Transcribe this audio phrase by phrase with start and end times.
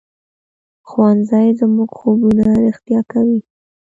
[0.89, 3.39] ښوونځی زموږ خوبونه رښتیا کوي